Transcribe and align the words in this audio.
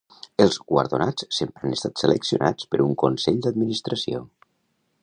Els 0.43 0.55
guardonats 0.71 1.27
sempre 1.41 1.63
han 1.67 1.75
estat 1.77 2.03
seleccionats 2.05 2.71
per 2.73 2.81
un 2.87 2.99
consell 3.05 3.39
d'administració. 3.47 4.27